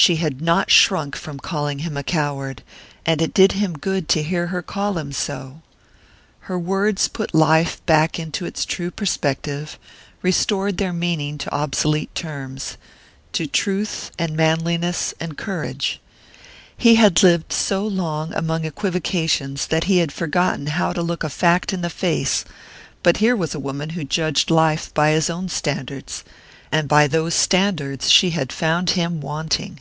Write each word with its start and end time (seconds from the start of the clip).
She 0.00 0.14
had 0.14 0.40
not 0.40 0.70
shrunk 0.70 1.16
from 1.16 1.40
calling 1.40 1.80
him 1.80 1.96
a 1.96 2.04
coward 2.04 2.62
and 3.04 3.20
it 3.20 3.34
did 3.34 3.50
him 3.52 3.76
good 3.76 4.08
to 4.10 4.22
hear 4.22 4.46
her 4.46 4.62
call 4.62 4.96
him 4.96 5.10
so! 5.10 5.60
Her 6.42 6.56
words 6.56 7.08
put 7.08 7.34
life 7.34 7.84
back 7.84 8.16
into 8.16 8.46
its 8.46 8.64
true 8.64 8.92
perspective, 8.92 9.76
restored 10.22 10.76
their 10.78 10.92
meaning 10.92 11.36
to 11.38 11.52
obsolete 11.52 12.14
terms: 12.14 12.76
to 13.32 13.48
truth 13.48 14.12
and 14.20 14.36
manliness 14.36 15.14
and 15.18 15.36
courage. 15.36 16.00
He 16.76 16.94
had 16.94 17.20
lived 17.24 17.52
so 17.52 17.84
long 17.84 18.32
among 18.34 18.64
equivocations 18.64 19.66
that 19.66 19.84
he 19.84 19.98
had 19.98 20.12
forgotten 20.12 20.68
how 20.68 20.92
to 20.92 21.02
look 21.02 21.24
a 21.24 21.28
fact 21.28 21.72
in 21.72 21.80
the 21.80 21.90
face; 21.90 22.44
but 23.02 23.16
here 23.16 23.34
was 23.34 23.52
a 23.52 23.58
woman 23.58 23.90
who 23.90 24.04
judged 24.04 24.48
life 24.48 24.94
by 24.94 25.10
his 25.10 25.28
own 25.28 25.48
standards 25.48 26.22
and 26.70 26.86
by 26.86 27.08
those 27.08 27.34
standards 27.34 28.08
she 28.12 28.30
had 28.30 28.52
found 28.52 28.90
him 28.90 29.20
wanting! 29.20 29.80